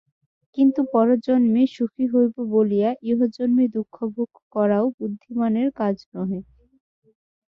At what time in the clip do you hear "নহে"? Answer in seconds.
6.13-6.39